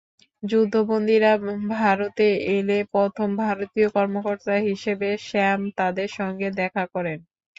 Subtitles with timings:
[0.43, 1.31] যুদ্ধবন্দীরা
[1.75, 7.19] ভারতে এলে প্রথম ভারতীয় কর্মকর্তা হিসেবে স্যাম তাদের সঙ্গে দেখা করেন।